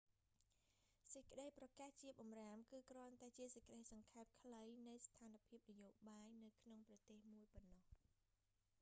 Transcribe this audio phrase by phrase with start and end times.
[1.13, 7.83] សេចក្តីប្រកាសជាបម្រាមគឺគ្រាន់តែជាសេចក្តីសង្ខេបខ្លីនៃស្ថានភាពនយោបាយនៅក្នុងប្រទេសមួយប៉ុណ្ណោះ